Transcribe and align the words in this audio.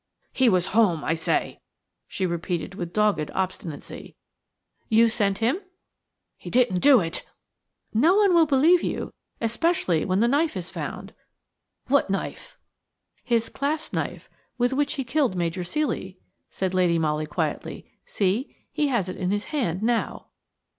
"He 0.33 0.49
was 0.49 0.65
home, 0.73 1.03
I 1.03 1.13
say," 1.13 1.61
she 2.07 2.25
repeated 2.25 2.73
with 2.73 2.91
dogged 2.91 3.29
obstinacy. 3.35 4.15
"You 4.89 5.07
sent 5.09 5.37
him?" 5.37 5.59
"He 6.37 6.49
didn't 6.49 6.79
do 6.79 7.01
it–" 7.01 7.23
"No 7.93 8.15
one 8.15 8.33
will 8.33 8.47
believe 8.47 8.81
you, 8.81 9.13
especially 9.39 10.03
when 10.03 10.19
the 10.19 10.27
knife 10.27 10.57
is 10.57 10.71
found." 10.71 11.13
"What 11.85 12.09
knife?" 12.09 12.57
"His 13.23 13.47
clasp 13.47 13.93
knife, 13.93 14.27
with 14.57 14.73
which 14.73 14.93
he 14.95 15.03
killed 15.03 15.35
Major 15.35 15.61
Ceely," 15.61 16.17
said 16.49 16.73
Lady 16.73 16.97
Molly, 16.97 17.27
quietly; 17.27 17.85
"see, 18.03 18.57
he 18.71 18.87
has 18.87 19.07
it 19.07 19.17
in 19.17 19.29
his 19.29 19.45
hand 19.53 19.83
now." 19.83 20.29